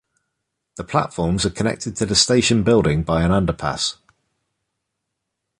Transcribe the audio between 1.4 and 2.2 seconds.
are connected to the